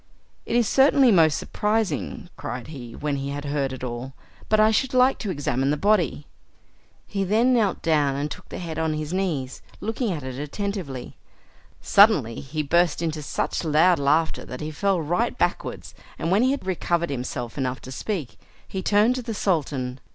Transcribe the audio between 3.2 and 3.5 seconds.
had